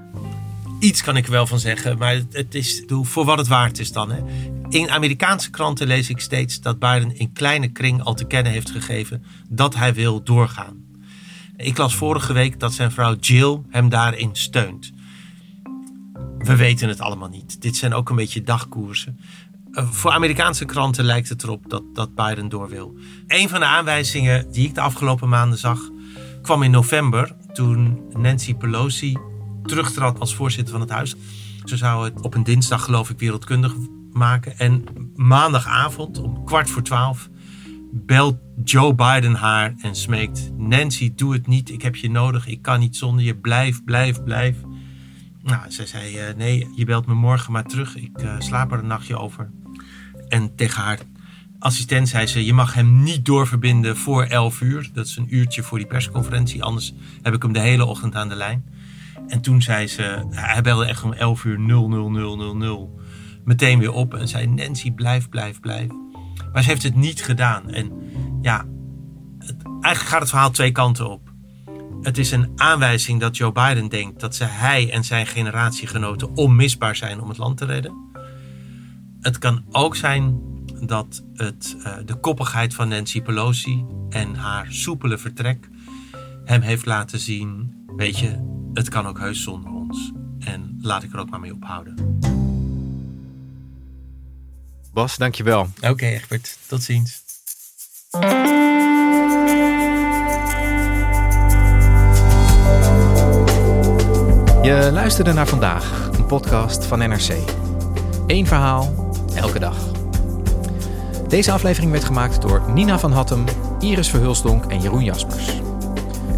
Iets 0.79 1.03
kan 1.03 1.17
ik 1.17 1.27
wel 1.27 1.47
van 1.47 1.59
zeggen, 1.59 1.99
maar 1.99 2.23
het 2.31 2.55
is 2.55 2.85
voor 2.87 3.25
wat 3.25 3.39
het 3.39 3.49
waard 3.49 3.79
is 3.79 3.93
dan. 3.93 4.11
Hè. 4.11 4.23
In 4.69 4.91
Amerikaanse 4.91 5.51
kranten 5.51 5.87
lees 5.87 6.09
ik 6.09 6.21
steeds 6.21 6.61
dat 6.61 6.79
Biden 6.79 7.17
in 7.17 7.33
kleine 7.33 7.69
kring 7.69 8.03
al 8.03 8.15
te 8.15 8.25
kennen 8.25 8.53
heeft 8.53 8.71
gegeven 8.71 9.25
dat 9.49 9.75
hij 9.75 9.95
wil 9.95 10.23
doorgaan. 10.23 10.85
Ik 11.57 11.77
las 11.79 11.95
vorige 11.95 12.33
week 12.33 12.61
dat 12.61 12.73
zijn 12.73 12.93
vrouw 12.93 13.15
Jill 13.15 13.61
hem 13.69 13.89
daarin 13.89 14.31
steunt. 14.33 14.93
We 16.39 16.57
weten 16.57 16.89
het 16.89 17.01
allemaal 17.01 17.29
niet. 17.29 17.63
Dit 17.63 17.77
zijn 17.77 17.95
ook 17.95 18.11
een 18.11 18.17
beetje 18.17 18.43
dagkoersen. 18.43 19.19
Eh, 19.73 19.91
voor 19.91 20.11
Amerikaanse 20.11 20.65
kranten 20.65 21.05
lijkt 21.05 21.29
het 21.29 21.43
erop 21.43 21.71
dat, 21.71 21.83
dat 21.95 22.15
Biden 22.15 22.49
door 22.49 22.69
wil. 22.69 22.99
Een 23.27 23.49
van 23.49 23.61
de 23.61 23.67
aanwijzingen 23.67 24.53
die 24.53 24.69
ik 24.69 24.75
de 24.75 24.81
afgelopen 24.81 25.29
maanden 25.29 25.59
zag, 25.59 25.81
kwam 26.43 26.63
in 26.63 26.71
november 26.71 27.37
toen 27.53 28.01
Nancy 28.13 28.55
Pelosi 28.55 29.17
terugtrad 29.69 30.21
als 30.21 30.35
voorzitter 30.35 30.73
van 30.73 30.81
het 30.81 30.91
huis. 30.91 31.15
Ze 31.65 31.77
zou 31.77 32.05
het 32.05 32.21
op 32.21 32.35
een 32.35 32.45
dinsdag, 32.45 32.85
geloof 32.85 33.11
ik, 33.11 33.19
wereldkundig 33.19 33.75
maken. 34.13 34.59
En 34.59 34.85
maandagavond 35.17 36.19
om 36.19 36.45
kwart 36.45 36.71
voor 36.71 36.83
twaalf 36.83 37.29
belt 37.93 38.37
Joe 38.65 38.95
Biden 38.95 39.35
haar 39.35 39.75
en 39.81 39.95
smeekt: 39.95 40.51
Nancy, 40.57 41.13
doe 41.15 41.33
het 41.33 41.47
niet. 41.47 41.71
Ik 41.71 41.83
heb 41.83 41.97
je 41.97 42.11
nodig. 42.11 42.47
Ik 42.47 42.63
kan 42.63 42.81
niet 42.81 42.97
zonder 42.97 43.25
je. 43.25 43.37
Blijf, 43.37 43.85
blijf, 43.85 44.23
blijf. 44.23 44.57
Nou, 45.43 45.63
zij 45.69 45.87
zei: 45.87 46.29
uh, 46.29 46.37
Nee, 46.37 46.67
je 46.77 46.85
belt 46.85 47.07
me 47.07 47.15
morgen 47.15 47.53
maar 47.53 47.65
terug. 47.65 47.97
Ik 47.97 48.23
uh, 48.23 48.35
slaap 48.39 48.73
er 48.73 48.79
een 48.79 48.87
nachtje 48.87 49.19
over. 49.19 49.51
En 50.29 50.55
tegen 50.55 50.83
haar 50.83 50.99
assistent 51.59 52.09
zei 52.09 52.27
ze: 52.27 52.45
Je 52.45 52.53
mag 52.53 52.75
hem 52.75 53.03
niet 53.03 53.25
doorverbinden 53.25 53.97
voor 53.97 54.25
11 54.25 54.61
uur. 54.61 54.91
Dat 54.93 55.07
is 55.07 55.17
een 55.17 55.35
uurtje 55.35 55.63
voor 55.63 55.79
die 55.79 55.87
persconferentie. 55.87 56.63
Anders 56.63 56.95
heb 57.23 57.35
ik 57.35 57.43
hem 57.43 57.53
de 57.53 57.61
hele 57.61 57.85
ochtend 57.85 58.15
aan 58.15 58.29
de 58.29 58.35
lijn. 58.35 58.65
En 59.29 59.41
toen 59.41 59.63
zei 59.63 59.87
ze, 59.87 60.27
hij 60.31 60.63
belde 60.63 60.85
echt 60.85 61.03
om 61.03 61.13
11 61.13 61.45
uur 61.45 61.59
00000 61.59 62.89
meteen 63.45 63.79
weer 63.79 63.93
op 63.93 64.15
en 64.15 64.29
zei 64.29 64.47
Nancy 64.47 64.93
blijf, 64.93 65.29
blijf, 65.29 65.61
blijf. 65.61 65.91
Maar 66.53 66.63
ze 66.63 66.69
heeft 66.69 66.83
het 66.83 66.95
niet 66.95 67.23
gedaan. 67.23 67.71
En 67.71 67.93
ja, 68.43 68.65
het, 69.39 69.57
eigenlijk 69.63 69.99
gaat 69.99 70.21
het 70.21 70.29
verhaal 70.29 70.51
twee 70.51 70.73
kanten 70.73 71.11
op. 71.11 71.33
Het 72.03 72.19
is 72.19 72.31
een 72.31 72.51
aanwijzing 72.57 73.21
dat 73.21 73.37
Joe 73.37 73.53
Biden 73.53 73.89
denkt 73.89 74.21
dat 74.21 74.35
ze, 74.35 74.45
hij 74.45 74.93
en 74.93 75.05
zijn 75.05 75.27
generatiegenoten 75.27 76.37
onmisbaar 76.37 76.97
zijn 76.97 77.21
om 77.21 77.29
het 77.29 77.39
land 77.39 77.57
te 77.57 77.65
redden. 77.65 78.07
Het 79.21 79.39
kan 79.39 79.65
ook 79.71 79.97
zijn 79.97 80.41
dat 80.81 81.25
het, 81.35 81.77
uh, 81.79 81.97
de 82.05 82.15
koppigheid 82.15 82.75
van 82.75 82.89
Nancy 82.89 83.23
Pelosi 83.23 83.85
en 84.09 84.35
haar 84.35 84.67
soepele 84.69 85.19
vertrek 85.19 85.69
hem 86.45 86.61
heeft 86.61 86.87
laten 86.87 87.19
zien, 87.19 87.75
weet 87.97 88.19
je, 88.19 88.58
het 88.79 88.89
kan 88.89 89.07
ook 89.07 89.19
heus 89.19 89.43
zonder 89.43 89.71
ons. 89.71 90.13
En 90.39 90.79
laat 90.83 91.03
ik 91.03 91.13
er 91.13 91.19
ook 91.19 91.31
maar 91.31 91.41
mee 91.41 91.55
ophouden. 91.55 92.19
Bas, 94.93 95.17
dankjewel. 95.17 95.61
Oké, 95.61 95.89
okay, 95.89 96.15
Egbert. 96.15 96.59
Tot 96.67 96.83
ziens. 96.83 97.23
Je 104.63 104.91
luisterde 104.93 105.33
naar 105.33 105.47
vandaag, 105.47 106.11
een 106.13 106.27
podcast 106.27 106.85
van 106.85 106.99
NRC. 106.99 107.37
Eén 108.27 108.47
verhaal, 108.47 109.11
elke 109.35 109.59
dag. 109.59 109.77
Deze 111.29 111.53
aflevering 111.53 111.93
werd 111.93 112.05
gemaakt 112.05 112.43
door 112.43 112.71
Nina 112.71 112.99
van 112.99 113.13
Hattem, 113.13 113.45
Iris 113.81 114.09
Verhulstonk 114.09 114.65
en 114.65 114.81
Jeroen 114.81 115.05
Jaspers. 115.05 115.61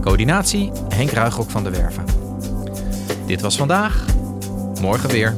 Coördinatie 0.00 0.72
Henk 0.88 1.11
Ruigrok 1.11 1.50
van 1.50 1.64
de 1.64 1.70
Werven. 1.70 2.30
Dit 3.31 3.40
was 3.40 3.57
vandaag. 3.57 4.05
Morgen 4.81 5.11
weer. 5.11 5.37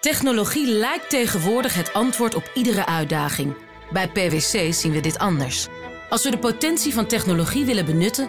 Technologie 0.00 0.66
lijkt 0.66 1.10
tegenwoordig 1.10 1.74
het 1.74 1.92
antwoord 1.92 2.34
op 2.34 2.50
iedere 2.54 2.86
uitdaging. 2.86 3.54
Bij 3.92 4.08
PwC 4.08 4.74
zien 4.74 4.92
we 4.92 5.00
dit 5.00 5.18
anders. 5.18 5.66
Als 6.08 6.24
we 6.24 6.30
de 6.30 6.38
potentie 6.38 6.92
van 6.92 7.06
technologie 7.06 7.64
willen 7.64 7.84
benutten 7.84 8.28